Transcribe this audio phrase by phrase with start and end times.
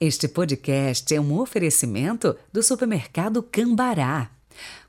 [0.00, 4.30] Este podcast é um oferecimento do supermercado Cambará.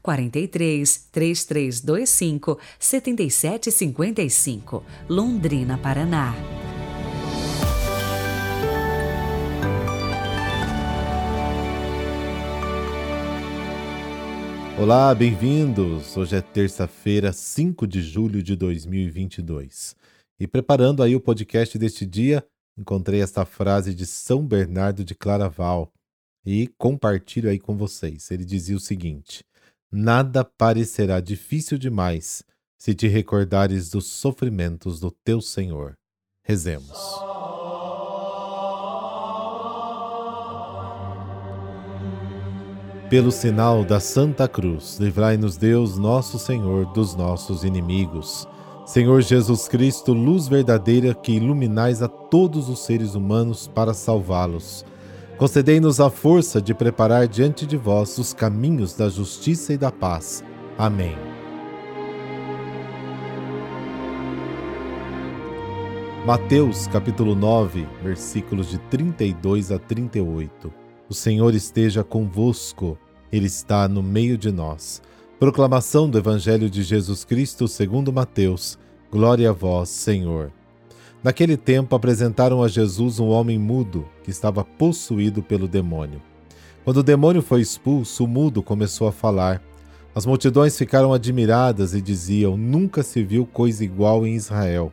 [0.03, 6.35] 43 3325 7755, Londrina, Paraná.
[14.79, 16.15] Olá, bem-vindos!
[16.15, 19.95] Hoje é terça-feira, 5 de julho de 2022.
[20.39, 22.45] E preparando aí o podcast deste dia,
[22.79, 25.91] encontrei esta frase de São Bernardo de Claraval
[26.45, 28.31] e compartilho aí com vocês.
[28.31, 29.43] Ele dizia o seguinte:
[29.91, 32.43] Nada parecerá difícil demais
[32.77, 35.93] se te recordares dos sofrimentos do teu Senhor.
[36.43, 36.97] Rezemos.
[43.09, 48.47] Pelo sinal da Santa Cruz, livrai-nos Deus, nosso Senhor, dos nossos inimigos.
[48.89, 54.83] Senhor Jesus Cristo, luz verdadeira que iluminais a todos os seres humanos para salvá-los.
[55.37, 60.43] Concedei-nos a força de preparar diante de vós os caminhos da justiça e da paz.
[60.75, 61.15] Amém.
[66.25, 70.73] Mateus capítulo 9, versículos de 32 a 38.
[71.07, 72.97] O Senhor esteja convosco,
[73.31, 74.99] Ele está no meio de nós.
[75.39, 78.77] Proclamação do Evangelho de Jesus Cristo segundo Mateus.
[79.09, 80.51] Glória a vós, Senhor.
[81.23, 86.21] Naquele tempo apresentaram a Jesus um homem mudo que estava possuído pelo demônio.
[86.83, 89.63] Quando o demônio foi expulso, o mudo começou a falar.
[90.13, 94.91] As multidões ficaram admiradas e diziam: Nunca se viu coisa igual em Israel.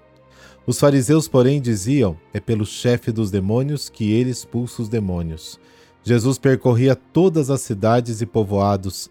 [0.65, 5.59] Os fariseus, porém, diziam: É pelo chefe dos demônios que ele expulsa os demônios.
[6.05, 9.11] Jesus percorria todas as cidades e povoados,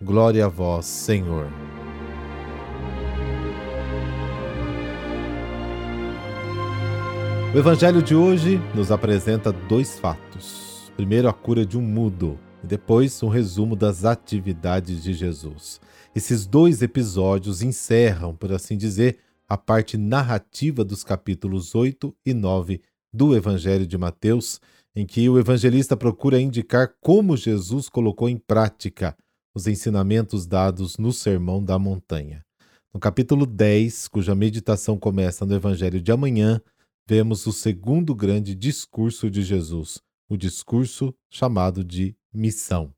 [0.00, 1.50] Glória a vós, Senhor.
[7.52, 10.92] O evangelho de hoje nos apresenta dois fatos.
[10.94, 15.80] Primeiro, a cura de um mudo, e depois, um resumo das atividades de Jesus.
[16.14, 22.80] Esses dois episódios encerram, por assim dizer, a parte narrativa dos capítulos 8 e 9
[23.12, 24.60] do Evangelho de Mateus,
[24.94, 29.16] em que o evangelista procura indicar como Jesus colocou em prática
[29.58, 32.46] os ensinamentos dados no Sermão da Montanha.
[32.94, 36.60] No capítulo 10, cuja meditação começa no Evangelho de amanhã,
[37.08, 42.94] vemos o segundo grande discurso de Jesus, o discurso chamado de missão.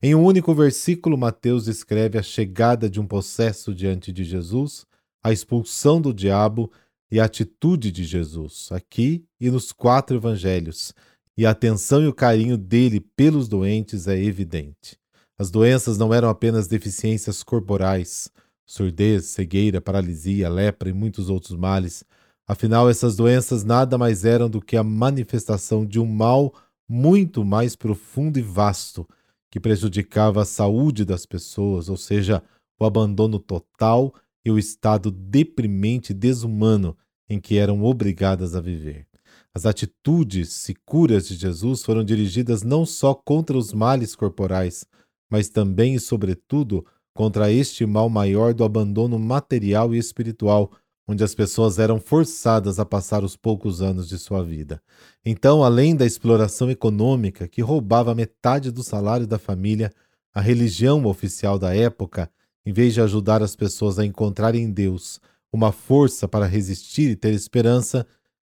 [0.00, 4.86] Em um único versículo, Mateus escreve a chegada de um processo diante de Jesus,
[5.24, 6.70] a expulsão do diabo
[7.10, 10.94] e a atitude de Jesus, aqui e nos quatro evangelhos,
[11.36, 15.02] e a atenção e o carinho dele pelos doentes é evidente.
[15.38, 18.30] As doenças não eram apenas deficiências corporais,
[18.64, 22.04] surdez, cegueira, paralisia, lepra e muitos outros males.
[22.46, 26.54] Afinal, essas doenças nada mais eram do que a manifestação de um mal
[26.88, 29.08] muito mais profundo e vasto
[29.50, 32.42] que prejudicava a saúde das pessoas, ou seja,
[32.78, 34.14] o abandono total
[34.44, 36.96] e o estado deprimente e desumano
[37.28, 39.06] em que eram obrigadas a viver.
[39.54, 44.84] As atitudes e curas de Jesus foram dirigidas não só contra os males corporais,
[45.30, 50.70] mas também e sobretudo contra este mal maior do abandono material e espiritual,
[51.06, 54.82] onde as pessoas eram forçadas a passar os poucos anos de sua vida.
[55.24, 59.92] Então, além da exploração econômica que roubava metade do salário da família,
[60.32, 62.30] a religião oficial da época
[62.66, 65.20] em vez de ajudar as pessoas a encontrar em Deus
[65.52, 68.06] uma força para resistir e ter esperança,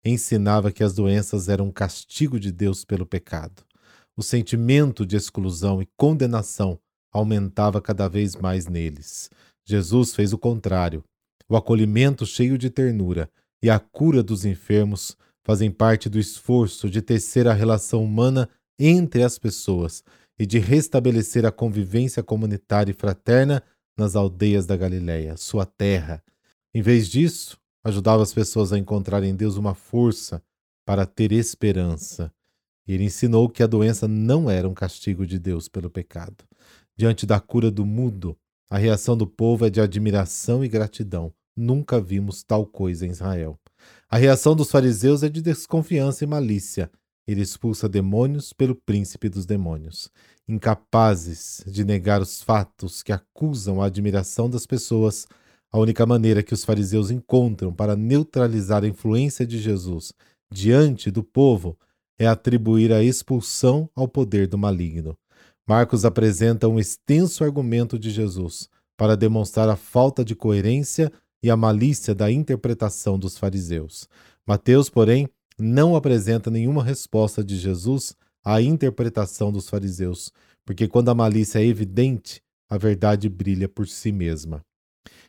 [0.04, 3.64] ensinava que as doenças eram um castigo de Deus pelo pecado.
[4.20, 6.78] O sentimento de exclusão e condenação
[7.10, 9.30] aumentava cada vez mais neles.
[9.66, 11.06] Jesus fez o contrário.
[11.48, 13.32] O acolhimento cheio de ternura
[13.64, 19.24] e a cura dos enfermos fazem parte do esforço de tecer a relação humana entre
[19.24, 20.04] as pessoas
[20.38, 23.64] e de restabelecer a convivência comunitária e fraterna
[23.98, 26.22] nas aldeias da Galiléia, sua terra.
[26.76, 30.44] Em vez disso, ajudava as pessoas a encontrar em Deus uma força
[30.86, 32.30] para ter esperança.
[32.92, 36.44] Ele ensinou que a doença não era um castigo de Deus pelo pecado.
[36.98, 38.36] Diante da cura do mudo,
[38.68, 41.32] a reação do povo é de admiração e gratidão.
[41.56, 43.60] Nunca vimos tal coisa em Israel.
[44.10, 46.90] A reação dos fariseus é de desconfiança e malícia.
[47.28, 50.10] ele expulsa demônios pelo príncipe dos demônios.
[50.48, 55.28] Incapazes de negar os fatos que acusam a admiração das pessoas,
[55.72, 60.12] a única maneira que os fariseus encontram para neutralizar a influência de Jesus
[60.52, 61.78] diante do povo
[62.20, 65.18] é atribuir a expulsão ao poder do maligno.
[65.66, 71.10] Marcos apresenta um extenso argumento de Jesus para demonstrar a falta de coerência
[71.42, 74.10] e a malícia da interpretação dos fariseus.
[74.46, 78.14] Mateus, porém, não apresenta nenhuma resposta de Jesus
[78.44, 80.34] à interpretação dos fariseus,
[80.66, 84.62] porque quando a malícia é evidente, a verdade brilha por si mesma.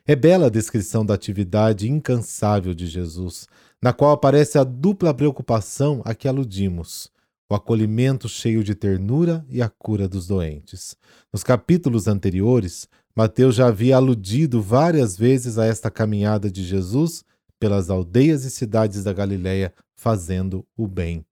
[0.06, 3.46] É bela a descrição da atividade incansável de Jesus,
[3.82, 7.10] na qual aparece a dupla preocupação a que aludimos:
[7.50, 10.96] o acolhimento cheio de ternura e a cura dos doentes.
[11.32, 17.24] Nos capítulos anteriores, Mateus já havia aludido várias vezes a esta caminhada de Jesus
[17.58, 21.24] pelas aldeias e cidades da Galiléia fazendo o bem.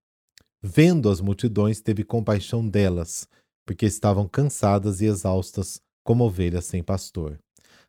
[0.62, 3.26] Vendo as multidões, teve compaixão delas,
[3.64, 7.38] porque estavam cansadas e exaustas, como ovelhas sem pastor.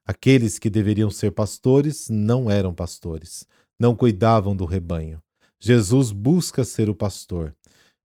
[0.10, 3.46] Aqueles que deveriam ser pastores não eram pastores,
[3.80, 5.22] não cuidavam do rebanho.
[5.60, 7.56] Jesus busca ser o pastor.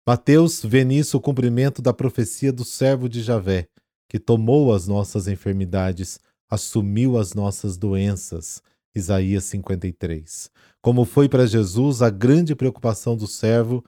[0.07, 3.69] Mateus vê nisso o cumprimento da profecia do servo de Javé,
[4.07, 6.21] que tomou as nossas enfermidades,
[6.51, 8.63] assumiu as nossas doenças.
[8.95, 10.51] Isaías 53.
[10.83, 13.83] Como foi para Jesus, a grande preocupação do servo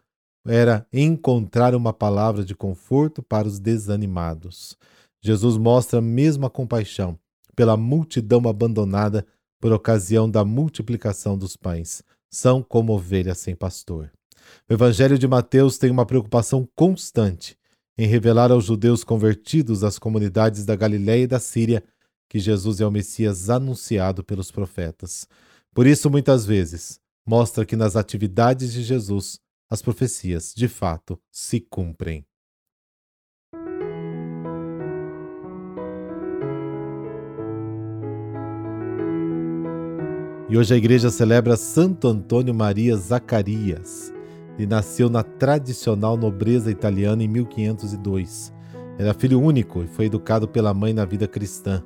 [0.48, 4.74] era encontrar uma palavra de conforto para os desanimados.
[5.22, 7.18] Jesus mostra a mesma compaixão
[7.56, 9.26] pela multidão abandonada
[9.58, 12.02] por ocasião da multiplicação dos pães.
[12.30, 14.12] São como ovelhas sem pastor.
[14.68, 17.56] O Evangelho de Mateus tem uma preocupação constante
[17.98, 21.82] em revelar aos judeus convertidos às comunidades da Galiléia e da Síria
[22.28, 25.26] que Jesus é o Messias anunciado pelos profetas.
[25.72, 31.60] Por isso, muitas vezes, mostra que nas atividades de Jesus as profecias, de fato, se
[31.60, 32.24] cumprem.
[40.48, 44.14] E hoje a igreja celebra Santo Antônio Maria Zacarias.
[44.56, 48.54] Ele nasceu na tradicional nobreza italiana em 1502.
[48.96, 51.82] Era filho único e foi educado pela mãe na vida cristã.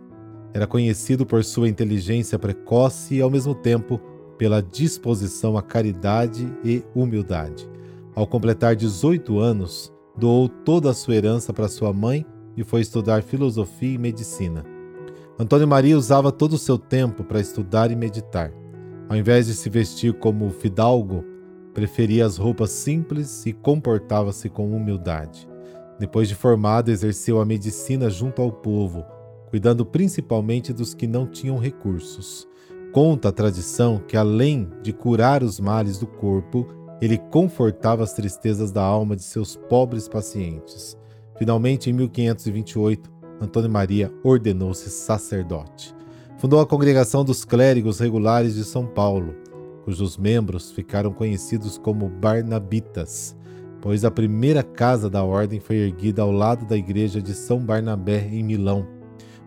[0.52, 3.98] Era conhecido por sua inteligência precoce e, ao mesmo tempo,
[4.36, 7.66] pela disposição à caridade e humildade.
[8.14, 12.26] Ao completar 18 anos, doou toda a sua herança para sua mãe
[12.58, 14.79] e foi estudar filosofia e medicina.
[15.40, 18.52] Antônio Maria usava todo o seu tempo para estudar e meditar.
[19.08, 21.24] Ao invés de se vestir como fidalgo,
[21.72, 25.48] preferia as roupas simples e comportava-se com humildade.
[25.98, 29.02] Depois de formado, exerceu a medicina junto ao povo,
[29.48, 32.46] cuidando principalmente dos que não tinham recursos.
[32.92, 36.66] Conta a tradição que, além de curar os males do corpo,
[37.00, 40.98] ele confortava as tristezas da alma de seus pobres pacientes.
[41.38, 45.94] Finalmente, em 1528, Antônio Maria ordenou-se sacerdote.
[46.38, 49.34] Fundou a Congregação dos Clérigos Regulares de São Paulo,
[49.84, 53.36] cujos membros ficaram conhecidos como Barnabitas,
[53.80, 58.28] pois a primeira casa da ordem foi erguida ao lado da igreja de São Barnabé,
[58.30, 59.00] em Milão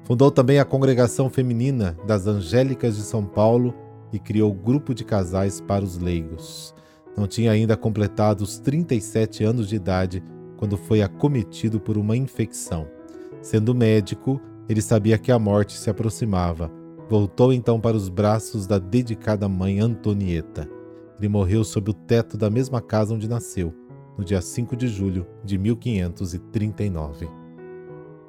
[0.03, 3.73] Fundou também a Congregação Feminina das Angélicas de São Paulo
[4.11, 6.75] e criou grupo de casais para os leigos.
[7.15, 10.21] Não tinha ainda completado os 37 anos de idade
[10.57, 12.85] quando foi acometido por uma infecção.
[13.43, 16.71] Sendo médico, ele sabia que a morte se aproximava.
[17.09, 20.67] Voltou então para os braços da dedicada mãe Antonieta.
[21.19, 23.73] Ele morreu sob o teto da mesma casa onde nasceu,
[24.17, 27.29] no dia 5 de julho de 1539.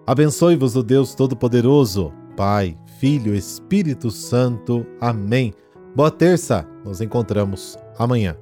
[0.05, 4.85] Abençoe-vos o Deus Todo-Poderoso, Pai, Filho, Espírito Santo.
[5.01, 5.55] Amém.
[5.95, 8.37] Boa terça, nos encontramos amanhã.